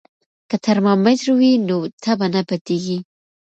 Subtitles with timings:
[0.49, 2.97] که ترمامیتر وي نو تبه نه پټیږي.